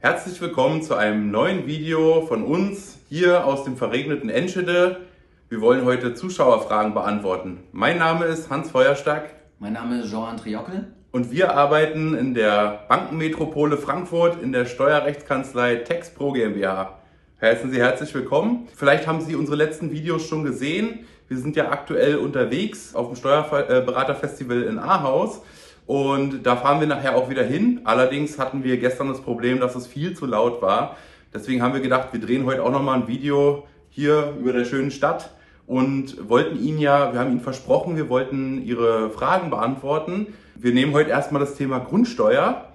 Herzlich 0.00 0.40
willkommen 0.40 0.80
zu 0.80 0.94
einem 0.94 1.32
neuen 1.32 1.66
Video 1.66 2.24
von 2.24 2.44
uns 2.44 3.00
hier 3.08 3.44
aus 3.44 3.64
dem 3.64 3.76
verregneten 3.76 4.30
Enschede. 4.30 5.00
Wir 5.48 5.60
wollen 5.60 5.84
heute 5.84 6.14
Zuschauerfragen 6.14 6.94
beantworten. 6.94 7.64
Mein 7.72 7.98
Name 7.98 8.26
ist 8.26 8.48
Hans 8.48 8.70
Feuerstack. 8.70 9.34
Mein 9.58 9.72
Name 9.72 10.02
ist 10.02 10.10
Jean 10.10 10.36
Triockel. 10.36 10.92
Und 11.10 11.32
wir 11.32 11.56
arbeiten 11.56 12.14
in 12.14 12.32
der 12.32 12.84
Bankenmetropole 12.88 13.76
Frankfurt 13.76 14.40
in 14.40 14.52
der 14.52 14.66
Steuerrechtskanzlei 14.66 15.74
TexPro 15.74 16.30
GmbH. 16.30 17.00
Heißen 17.40 17.72
Sie 17.72 17.80
herzlich 17.80 18.14
willkommen. 18.14 18.68
Vielleicht 18.76 19.08
haben 19.08 19.20
Sie 19.20 19.34
unsere 19.34 19.56
letzten 19.56 19.90
Videos 19.90 20.28
schon 20.28 20.44
gesehen. 20.44 21.06
Wir 21.26 21.38
sind 21.38 21.56
ja 21.56 21.72
aktuell 21.72 22.18
unterwegs 22.18 22.94
auf 22.94 23.08
dem 23.08 23.16
Steuerberaterfestival 23.16 24.62
in 24.62 24.78
Ahaus 24.78 25.42
und 25.88 26.44
da 26.44 26.54
fahren 26.56 26.80
wir 26.80 26.86
nachher 26.86 27.16
auch 27.16 27.30
wieder 27.30 27.42
hin. 27.42 27.80
Allerdings 27.84 28.38
hatten 28.38 28.62
wir 28.62 28.76
gestern 28.76 29.08
das 29.08 29.22
Problem, 29.22 29.58
dass 29.58 29.74
es 29.74 29.86
viel 29.86 30.14
zu 30.14 30.26
laut 30.26 30.60
war. 30.60 30.98
Deswegen 31.32 31.62
haben 31.62 31.72
wir 31.72 31.80
gedacht, 31.80 32.08
wir 32.12 32.20
drehen 32.20 32.44
heute 32.44 32.62
auch 32.62 32.70
nochmal 32.70 33.00
ein 33.00 33.08
Video 33.08 33.66
hier 33.88 34.34
über 34.38 34.52
der 34.52 34.66
schönen 34.66 34.90
Stadt 34.90 35.30
und 35.66 36.28
wollten 36.28 36.62
Ihnen 36.62 36.78
ja, 36.78 37.14
wir 37.14 37.18
haben 37.18 37.30
Ihnen 37.30 37.40
versprochen, 37.40 37.96
wir 37.96 38.10
wollten 38.10 38.62
Ihre 38.62 39.08
Fragen 39.08 39.48
beantworten. 39.48 40.26
Wir 40.56 40.74
nehmen 40.74 40.92
heute 40.92 41.08
erstmal 41.08 41.40
das 41.40 41.54
Thema 41.54 41.78
Grundsteuer. 41.78 42.66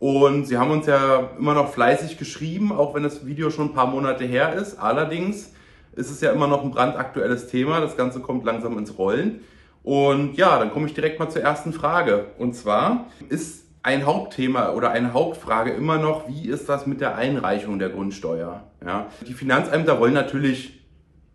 Und 0.00 0.46
Sie 0.46 0.58
haben 0.58 0.72
uns 0.72 0.86
ja 0.86 1.30
immer 1.38 1.54
noch 1.54 1.72
fleißig 1.72 2.18
geschrieben, 2.18 2.72
auch 2.72 2.92
wenn 2.92 3.04
das 3.04 3.24
Video 3.24 3.50
schon 3.50 3.66
ein 3.66 3.72
paar 3.72 3.86
Monate 3.86 4.24
her 4.24 4.54
ist. 4.54 4.80
Allerdings 4.80 5.52
ist 5.94 6.10
es 6.10 6.20
ja 6.20 6.32
immer 6.32 6.48
noch 6.48 6.64
ein 6.64 6.72
brandaktuelles 6.72 7.46
Thema. 7.46 7.80
Das 7.80 7.96
Ganze 7.96 8.18
kommt 8.18 8.44
langsam 8.44 8.76
ins 8.78 8.98
Rollen. 8.98 9.42
Und 9.88 10.36
ja, 10.36 10.58
dann 10.58 10.70
komme 10.70 10.86
ich 10.86 10.92
direkt 10.92 11.18
mal 11.18 11.30
zur 11.30 11.40
ersten 11.40 11.72
Frage. 11.72 12.26
Und 12.36 12.54
zwar 12.54 13.06
ist 13.30 13.64
ein 13.82 14.04
Hauptthema 14.04 14.72
oder 14.72 14.90
eine 14.90 15.14
Hauptfrage 15.14 15.70
immer 15.70 15.96
noch, 15.96 16.28
wie 16.28 16.46
ist 16.46 16.68
das 16.68 16.86
mit 16.86 17.00
der 17.00 17.16
Einreichung 17.16 17.78
der 17.78 17.88
Grundsteuer? 17.88 18.64
Ja, 18.84 19.06
die 19.26 19.32
Finanzämter 19.32 19.98
wollen 19.98 20.12
natürlich 20.12 20.78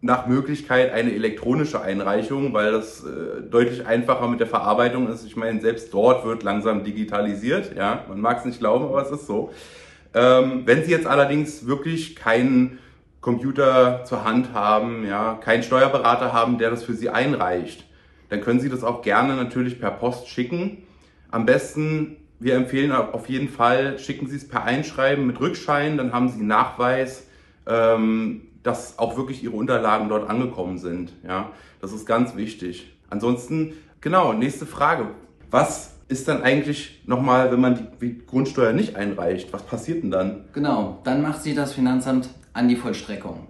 nach 0.01 0.27
Möglichkeit 0.27 0.93
eine 0.93 1.15
elektronische 1.15 1.81
Einreichung, 1.81 2.53
weil 2.53 2.71
das 2.71 3.03
äh, 3.03 3.41
deutlich 3.41 3.87
einfacher 3.87 4.27
mit 4.27 4.39
der 4.39 4.45
Verarbeitung 4.45 5.09
ist. 5.09 5.25
Ich 5.25 5.35
meine, 5.35 5.59
selbst 5.59 5.91
dort 5.91 6.23
wird 6.23 6.43
langsam 6.43 6.83
digitalisiert. 6.83 7.75
Ja, 7.75 8.05
man 8.07 8.21
mag 8.21 8.37
es 8.37 8.45
nicht 8.45 8.59
glauben, 8.59 8.85
aber 8.85 9.01
es 9.01 9.09
ist 9.09 9.25
so. 9.25 9.51
Ähm, 10.13 10.61
wenn 10.65 10.83
Sie 10.83 10.91
jetzt 10.91 11.07
allerdings 11.07 11.65
wirklich 11.65 12.15
keinen 12.15 12.77
Computer 13.19 14.03
zur 14.05 14.23
Hand 14.23 14.53
haben, 14.53 15.07
ja, 15.07 15.39
keinen 15.41 15.63
Steuerberater 15.63 16.33
haben, 16.33 16.59
der 16.59 16.69
das 16.69 16.83
für 16.83 16.93
Sie 16.93 17.09
einreicht, 17.09 17.85
dann 18.33 18.41
können 18.41 18.59
Sie 18.59 18.69
das 18.69 18.83
auch 18.83 19.03
gerne 19.03 19.35
natürlich 19.35 19.79
per 19.79 19.91
Post 19.91 20.27
schicken. 20.27 20.79
Am 21.29 21.45
besten, 21.45 22.17
wir 22.39 22.55
empfehlen 22.55 22.91
auf 22.91 23.29
jeden 23.29 23.47
Fall, 23.47 23.99
schicken 23.99 24.25
Sie 24.25 24.37
es 24.37 24.47
per 24.47 24.63
Einschreiben 24.63 25.27
mit 25.27 25.39
Rückschein, 25.39 25.97
dann 25.97 26.13
haben 26.13 26.29
Sie 26.29 26.41
Nachweis, 26.41 27.27
ähm, 27.67 28.41
dass 28.63 28.97
auch 28.97 29.17
wirklich 29.17 29.43
Ihre 29.43 29.55
Unterlagen 29.55 30.09
dort 30.09 30.27
angekommen 30.27 30.79
sind. 30.79 31.13
Ja, 31.23 31.51
das 31.79 31.93
ist 31.93 32.07
ganz 32.07 32.35
wichtig. 32.35 32.91
Ansonsten, 33.11 33.73
genau, 34.01 34.33
nächste 34.33 34.65
Frage. 34.65 35.09
Was 35.51 35.93
ist 36.07 36.27
dann 36.27 36.41
eigentlich 36.41 37.03
nochmal, 37.05 37.51
wenn 37.51 37.61
man 37.61 37.87
die 38.01 38.17
Grundsteuer 38.25 38.73
nicht 38.73 38.95
einreicht? 38.95 39.53
Was 39.53 39.61
passiert 39.61 40.01
denn 40.01 40.09
dann? 40.09 40.45
Genau, 40.53 41.01
dann 41.03 41.21
macht 41.21 41.43
sie 41.43 41.53
das 41.53 41.73
Finanzamt 41.73 42.29
an 42.53 42.67
die 42.67 42.77
Vollstreckung. 42.77 43.45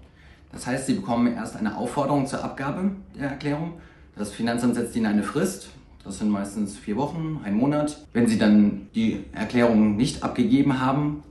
Das 0.51 0.67
heißt, 0.67 0.87
Sie 0.87 0.95
bekommen 0.95 1.33
erst 1.33 1.55
eine 1.55 1.77
Aufforderung 1.77 2.27
zur 2.27 2.43
Abgabe 2.43 2.91
der 3.17 3.29
Erklärung 3.29 3.75
das 4.15 4.31
Finanzamt 4.31 4.75
setzt 4.75 4.95
Ihnen 4.95 5.07
eine 5.07 5.23
Frist. 5.23 5.69
Das 6.03 6.19
sind 6.19 6.29
meistens 6.29 6.77
vier 6.77 6.97
Wochen, 6.97 7.39
ein 7.43 7.55
Monat. 7.55 8.05
Wenn 8.13 8.27
Sie 8.27 8.37
dann 8.37 8.89
die 8.93 9.23
Erklärung 9.33 9.95
nicht 9.95 10.21
abgegeben 10.21 10.79
haben, 10.79 11.23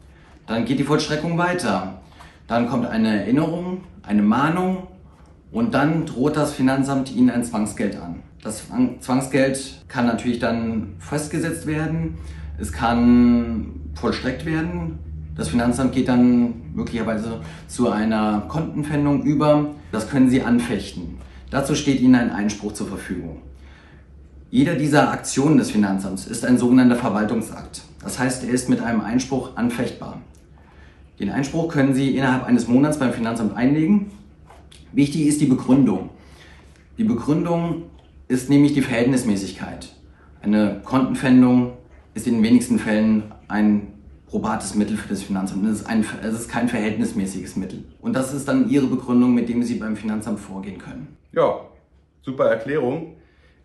dann 0.46 0.64
geht 0.64 0.78
die 0.78 0.84
Vollstreckung 0.84 1.38
weiter. 1.38 2.00
Dann 2.48 2.68
kommt 2.68 2.86
eine 2.86 3.20
Erinnerung, 3.20 3.82
eine 4.02 4.22
Mahnung 4.22 4.88
und 5.52 5.74
dann 5.74 6.06
droht 6.06 6.36
das 6.36 6.54
Finanzamt 6.54 7.14
Ihnen 7.14 7.30
ein 7.30 7.44
Zwangsgeld 7.44 7.96
an. 7.96 8.22
Das 8.42 8.64
Zwangsgeld 9.00 9.84
kann 9.86 10.06
natürlich 10.06 10.40
dann 10.40 10.94
festgesetzt 10.98 11.66
werden. 11.66 12.18
Es 12.58 12.72
kann 12.72 13.80
vollstreckt 13.94 14.44
werden. 14.44 14.98
Das 15.36 15.48
Finanzamt 15.48 15.92
geht 15.92 16.08
dann 16.08 16.74
möglicherweise 16.74 17.40
zu 17.68 17.90
einer 17.90 18.42
Kontenpfändung 18.48 19.22
über. 19.22 19.70
Das 19.92 20.10
können 20.10 20.28
Sie 20.28 20.42
anfechten. 20.42 21.18
Dazu 21.52 21.74
steht 21.74 22.00
Ihnen 22.00 22.14
ein 22.14 22.30
Einspruch 22.30 22.72
zur 22.72 22.88
Verfügung. 22.88 23.42
Jeder 24.50 24.74
dieser 24.74 25.12
Aktionen 25.12 25.58
des 25.58 25.70
Finanzamts 25.70 26.26
ist 26.26 26.46
ein 26.46 26.56
sogenannter 26.56 26.96
Verwaltungsakt. 26.96 27.82
Das 28.02 28.18
heißt, 28.18 28.44
er 28.44 28.50
ist 28.50 28.70
mit 28.70 28.80
einem 28.80 29.02
Einspruch 29.02 29.54
anfechtbar. 29.54 30.22
Den 31.20 31.28
Einspruch 31.28 31.68
können 31.68 31.92
Sie 31.92 32.16
innerhalb 32.16 32.44
eines 32.44 32.68
Monats 32.68 32.98
beim 32.98 33.12
Finanzamt 33.12 33.54
einlegen. 33.54 34.12
Wichtig 34.92 35.26
ist 35.26 35.42
die 35.42 35.46
Begründung. 35.46 36.08
Die 36.96 37.04
Begründung 37.04 37.82
ist 38.28 38.48
nämlich 38.48 38.72
die 38.72 38.80
Verhältnismäßigkeit. 38.80 39.94
Eine 40.40 40.80
Kontenpfändung 40.84 41.74
ist 42.14 42.26
in 42.26 42.36
den 42.36 42.42
wenigsten 42.42 42.78
Fällen 42.78 43.24
ein 43.48 43.88
probates 44.32 44.74
Mittel 44.74 44.96
für 44.96 45.10
das 45.10 45.22
Finanzamt. 45.22 45.66
Es 45.66 45.82
ist, 45.82 45.86
ein, 45.86 46.06
es 46.22 46.32
ist 46.32 46.48
kein 46.48 46.66
verhältnismäßiges 46.66 47.54
Mittel. 47.56 47.84
Und 48.00 48.16
das 48.16 48.32
ist 48.32 48.48
dann 48.48 48.70
Ihre 48.70 48.86
Begründung, 48.86 49.34
mit 49.34 49.50
dem 49.50 49.62
Sie 49.62 49.74
beim 49.74 49.94
Finanzamt 49.94 50.40
vorgehen 50.40 50.78
können. 50.78 51.18
Ja, 51.32 51.60
super 52.22 52.46
Erklärung. 52.46 53.16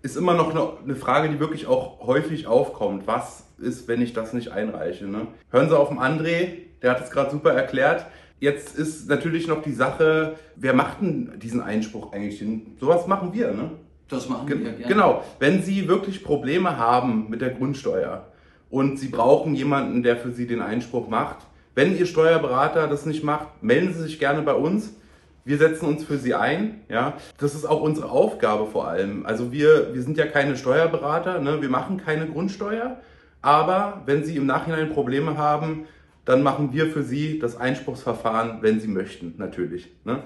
Ist 0.02 0.18
immer 0.18 0.34
noch 0.34 0.54
eine, 0.84 0.96
Frage, 0.98 1.30
die 1.30 1.40
wirklich 1.40 1.68
auch 1.68 2.06
häufig 2.06 2.48
aufkommt. 2.48 3.08
Was 3.08 3.46
ist, 3.58 3.88
wenn 3.88 4.02
ich 4.02 4.12
das 4.12 4.34
nicht 4.34 4.52
einreiche? 4.52 5.06
Ne? 5.06 5.28
Hören 5.52 5.70
Sie 5.70 5.78
auf 5.78 5.88
den 5.88 6.00
André, 6.00 6.50
der 6.82 6.92
hat 6.92 7.02
es 7.02 7.12
gerade 7.12 7.32
super 7.32 7.54
erklärt. 7.54 8.06
Jetzt 8.42 8.78
ist 8.78 9.08
natürlich 9.08 9.48
noch 9.48 9.62
die 9.62 9.72
Sache, 9.72 10.36
wer 10.58 10.74
macht 10.74 11.02
denn 11.02 11.40
diesen 11.40 11.62
Einspruch 11.62 12.12
eigentlich? 12.12 12.44
Sowas 12.78 13.08
machen 13.08 13.32
wir, 13.34 13.54
ne? 13.54 13.72
Das 14.10 14.28
machen 14.28 14.48
wir, 14.50 14.80
ja. 14.80 14.88
Genau. 14.88 15.24
Wenn 15.40 15.64
Sie 15.64 15.88
wirklich 15.88 16.26
Probleme 16.26 16.78
haben 16.78 17.30
mit 17.30 17.42
der 17.42 17.52
Grundsteuer, 17.52 18.28
und 18.70 18.98
Sie 19.00 19.08
brauchen 19.08 19.56
jemanden, 19.56 20.04
der 20.04 20.18
für 20.18 20.32
Sie 20.32 20.48
den 20.48 20.62
Einspruch 20.62 21.08
macht. 21.08 21.38
Wenn 21.76 21.98
Ihr 21.98 22.06
Steuerberater 22.06 22.88
das 22.88 23.06
nicht 23.06 23.24
macht, 23.24 23.62
melden 23.62 23.94
Sie 23.94 24.02
sich 24.02 24.20
gerne 24.20 24.42
bei 24.42 24.54
uns. 24.54 24.94
Wir 25.46 25.58
setzen 25.58 25.86
uns 25.86 26.04
für 26.04 26.18
Sie 26.18 26.34
ein. 26.34 26.82
Ja, 26.90 27.14
das 27.38 27.56
ist 27.56 27.66
auch 27.66 27.82
unsere 27.82 28.10
Aufgabe 28.10 28.66
vor 28.66 28.88
allem. 28.88 29.26
Also 29.26 29.52
wir, 29.52 29.94
wir 29.94 30.02
sind 30.02 30.18
ja 30.18 30.26
keine 30.26 30.58
Steuerberater, 30.58 31.40
ne? 31.40 31.62
wir 31.62 31.70
machen 31.70 31.98
keine 31.98 32.28
Grundsteuer. 32.28 32.98
Aber 33.42 34.02
wenn 34.06 34.26
Sie 34.26 34.36
im 34.36 34.46
Nachhinein 34.46 34.90
Probleme 34.90 35.38
haben, 35.38 35.86
dann 36.26 36.44
machen 36.44 36.74
wir 36.74 36.88
für 36.88 37.04
Sie 37.04 37.40
das 37.40 37.56
Einspruchsverfahren, 37.56 38.58
wenn 38.62 38.82
Sie 38.82 38.90
möchten, 38.90 39.36
natürlich. 39.38 39.90
Ne? 40.04 40.24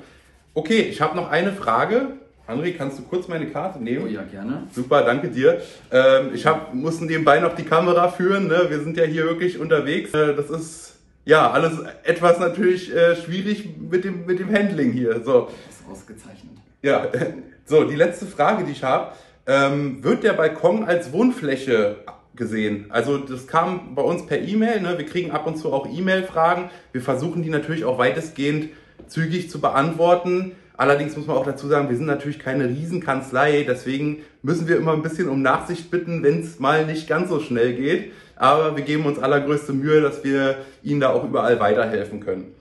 Okay, 0.55 0.81
ich 0.81 1.01
habe 1.01 1.15
noch 1.15 1.29
eine 1.29 1.51
Frage. 1.53 2.13
André, 2.51 2.73
kannst 2.73 2.99
du 2.99 3.03
kurz 3.03 3.27
meine 3.27 3.47
Karte 3.47 3.81
nehmen? 3.81 4.03
Oh 4.05 4.07
ja, 4.07 4.23
gerne. 4.23 4.67
Super, 4.73 5.03
danke 5.03 5.29
dir. 5.29 5.61
Ähm, 5.89 6.31
ich 6.33 6.45
hab, 6.45 6.73
musste 6.73 7.05
nebenbei 7.05 7.39
noch 7.39 7.55
die 7.55 7.63
Kamera 7.63 8.09
führen. 8.09 8.47
Ne? 8.47 8.65
Wir 8.67 8.81
sind 8.81 8.97
ja 8.97 9.05
hier 9.05 9.23
wirklich 9.23 9.57
unterwegs. 9.57 10.13
Äh, 10.13 10.35
das 10.35 10.49
ist 10.49 10.95
ja 11.23 11.49
alles 11.49 11.79
etwas 12.03 12.39
natürlich 12.39 12.93
äh, 12.93 13.15
schwierig 13.15 13.69
mit 13.79 14.03
dem, 14.03 14.25
mit 14.25 14.39
dem 14.39 14.53
Handling 14.53 14.91
hier. 14.91 15.21
So. 15.23 15.49
Das 15.67 15.75
ist 15.75 15.89
ausgezeichnet. 15.89 16.51
Ja, 16.81 17.07
so, 17.65 17.85
die 17.85 17.95
letzte 17.95 18.25
Frage, 18.25 18.65
die 18.65 18.73
ich 18.73 18.83
habe. 18.83 19.13
Ähm, 19.47 20.03
wird 20.03 20.23
der 20.23 20.33
Balkon 20.33 20.83
als 20.83 21.13
Wohnfläche 21.13 21.97
gesehen. 22.35 22.85
Also 22.89 23.17
das 23.17 23.47
kam 23.47 23.95
bei 23.95 24.01
uns 24.01 24.25
per 24.25 24.39
E-Mail. 24.39 24.81
Ne? 24.81 24.97
Wir 24.97 25.05
kriegen 25.05 25.31
ab 25.31 25.47
und 25.47 25.57
zu 25.57 25.71
auch 25.71 25.87
E-Mail-Fragen. 25.87 26.69
Wir 26.91 27.01
versuchen 27.01 27.43
die 27.43 27.49
natürlich 27.49 27.85
auch 27.85 27.97
weitestgehend 27.97 28.69
zügig 29.07 29.49
zu 29.49 29.61
beantworten. 29.61 30.53
Allerdings 30.81 31.15
muss 31.15 31.27
man 31.27 31.37
auch 31.37 31.45
dazu 31.45 31.67
sagen, 31.67 31.89
wir 31.89 31.95
sind 31.95 32.07
natürlich 32.07 32.39
keine 32.39 32.67
Riesenkanzlei, 32.67 33.65
deswegen 33.67 34.23
müssen 34.41 34.67
wir 34.67 34.77
immer 34.77 34.93
ein 34.93 35.03
bisschen 35.03 35.29
um 35.29 35.43
Nachsicht 35.43 35.91
bitten, 35.91 36.23
wenn 36.23 36.39
es 36.39 36.57
mal 36.57 36.87
nicht 36.87 37.07
ganz 37.07 37.29
so 37.29 37.39
schnell 37.39 37.75
geht. 37.75 38.13
Aber 38.35 38.75
wir 38.75 38.83
geben 38.83 39.05
uns 39.05 39.19
allergrößte 39.19 39.73
Mühe, 39.73 40.01
dass 40.01 40.23
wir 40.23 40.55
Ihnen 40.81 40.99
da 40.99 41.11
auch 41.11 41.23
überall 41.23 41.59
weiterhelfen 41.59 42.19
können. 42.19 42.55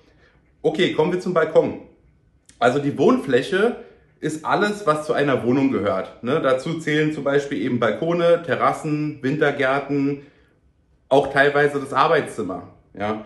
Okay, 0.61 0.93
kommen 0.93 1.14
wir 1.14 1.20
zum 1.20 1.32
Balkon. 1.32 1.81
Also 2.58 2.78
die 2.78 2.99
Wohnfläche 2.99 3.76
ist 4.20 4.44
alles, 4.44 4.87
was 4.87 5.06
zu 5.06 5.14
einer 5.14 5.43
Wohnung 5.43 5.73
gehört. 5.73 6.23
Ne? 6.23 6.43
Dazu 6.43 6.78
zählen 6.78 7.14
zum 7.14 7.25
Beispiel 7.25 7.62
eben 7.62 7.81
Balkone, 7.81 8.43
Terrassen, 8.44 9.23
Wintergärten, 9.23 10.26
auch 11.08 11.32
teilweise 11.32 11.81
das 11.81 11.94
Arbeitszimmer. 11.94 12.69
Ja? 12.93 13.25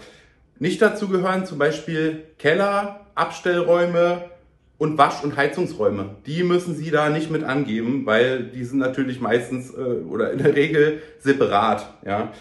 Nicht 0.61 0.81
dazu 0.81 1.09
gehören 1.09 1.47
zum 1.47 1.59
Beispiel 1.59 2.23
Keller, 2.39 3.01
Abstellräume, 3.17 4.31
und 4.79 4.99
Wasch- 4.99 5.23
und 5.23 5.37
Heizungsräume. 5.37 6.17
Die 6.27 6.43
müssen 6.43 6.75
Sie 6.75 6.91
da 6.91 7.09
nicht 7.09 7.31
mit 7.31 7.45
angeben, 7.45 8.07
weil 8.07 8.45
die 8.45 8.65
sind 8.65 8.79
natürlich 8.79 9.21
meistens 9.21 9.73
äh, 9.73 9.77
oder 9.77 10.33
in 10.33 10.39
der 10.39 10.55
Regel 10.55 11.01
separat. 11.21 11.95
Ja. 12.05 12.33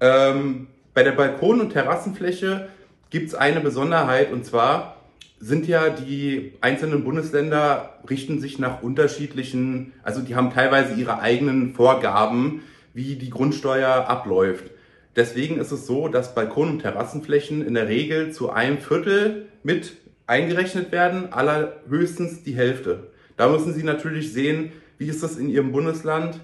Ähm, 0.00 0.68
bei 0.94 1.02
der 1.02 1.12
Balkon- 1.12 1.60
und 1.60 1.70
Terrassenfläche 1.70 2.68
gibt 3.10 3.28
es 3.28 3.34
eine 3.34 3.60
Besonderheit 3.60 4.32
und 4.32 4.44
zwar 4.44 4.96
sind 5.38 5.66
ja 5.66 5.90
die 5.90 6.52
einzelnen 6.60 7.02
Bundesländer 7.02 7.98
richten 8.08 8.40
sich 8.40 8.58
nach 8.58 8.82
unterschiedlichen, 8.82 9.92
also 10.02 10.20
die 10.22 10.36
haben 10.36 10.52
teilweise 10.52 10.94
ihre 10.94 11.20
eigenen 11.20 11.74
Vorgaben, 11.74 12.62
wie 12.94 13.16
die 13.16 13.30
Grundsteuer 13.30 14.08
abläuft. 14.08 14.70
Deswegen 15.16 15.58
ist 15.58 15.72
es 15.72 15.86
so, 15.86 16.08
dass 16.08 16.34
Balkon- 16.34 16.70
und 16.70 16.78
Terrassenflächen 16.80 17.66
in 17.66 17.74
der 17.74 17.88
Regel 17.88 18.32
zu 18.32 18.50
einem 18.50 18.78
Viertel 18.78 19.46
mit 19.62 19.96
eingerechnet 20.26 20.92
werden, 20.92 21.32
allerhöchstens 21.32 22.42
die 22.42 22.54
Hälfte. 22.54 23.10
Da 23.36 23.48
müssen 23.48 23.74
Sie 23.74 23.82
natürlich 23.82 24.32
sehen, 24.32 24.72
wie 24.98 25.08
ist 25.08 25.22
das 25.22 25.36
in 25.36 25.48
Ihrem 25.48 25.72
Bundesland 25.72 26.40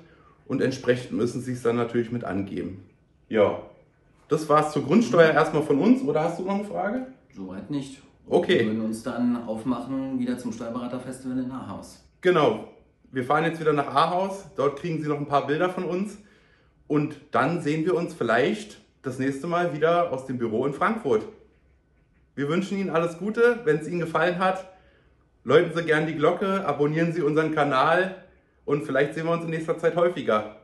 und 0.47 0.63
entsprechend 0.63 1.13
müssen 1.13 1.41
Sie 1.41 1.53
es 1.53 1.63
dann 1.63 1.77
natürlich 1.77 2.11
mit 2.11 2.25
angeben. 2.25 2.85
Ja, 3.29 3.63
das 4.29 4.49
war 4.49 4.67
es 4.67 4.73
zur 4.73 4.85
Grundsteuer 4.85 5.31
erstmal 5.31 5.63
von 5.63 5.79
uns. 5.79 6.03
Oder 6.03 6.25
hast 6.25 6.39
du 6.39 6.45
noch 6.45 6.55
eine 6.55 6.65
Frage? 6.65 7.07
Soweit 7.35 7.71
nicht. 7.71 8.03
Okay. 8.29 8.61
Wir 8.61 8.67
würden 8.67 8.85
uns 8.85 9.03
dann 9.03 9.49
aufmachen 9.49 10.19
wieder 10.19 10.37
zum 10.37 10.53
Steuerberaterfestival 10.53 11.39
in 11.39 11.51
Ahaus. 11.51 12.05
Genau. 12.21 12.69
Wir 13.11 13.25
fahren 13.25 13.45
jetzt 13.45 13.61
wieder 13.61 13.73
nach 13.73 13.87
Ahaus. 13.87 14.45
Dort 14.57 14.79
kriegen 14.79 15.03
Sie 15.03 15.09
noch 15.09 15.19
ein 15.19 15.29
paar 15.29 15.47
Bilder 15.47 15.71
von 15.71 15.85
uns. 15.85 16.19
Und 16.87 17.17
dann 17.31 17.63
sehen 17.63 17.87
wir 17.87 17.95
uns 17.95 18.13
vielleicht 18.13 18.79
das 19.03 19.19
nächste 19.19 19.47
Mal 19.47 19.75
wieder 19.75 20.13
aus 20.13 20.27
dem 20.27 20.39
Büro 20.39 20.67
in 20.67 20.75
Frankfurt. 20.75 21.23
Wir 22.39 22.49
wünschen 22.49 22.79
Ihnen 22.79 22.91
alles 22.91 23.19
Gute. 23.19 23.59
Wenn 23.65 23.79
es 23.79 23.89
Ihnen 23.89 23.99
gefallen 23.99 24.39
hat, 24.39 24.65
läuten 25.43 25.77
Sie 25.77 25.83
gern 25.83 26.07
die 26.07 26.15
Glocke, 26.15 26.65
abonnieren 26.65 27.13
Sie 27.13 27.21
unseren 27.21 27.53
Kanal 27.53 28.15
und 28.65 28.85
vielleicht 28.85 29.15
sehen 29.15 29.27
wir 29.27 29.33
uns 29.33 29.43
in 29.43 29.51
nächster 29.51 29.77
Zeit 29.77 29.97
häufiger. 29.97 30.55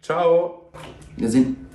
Ciao. 0.00 0.70
Wir 1.16 1.28
sehen. 1.28 1.65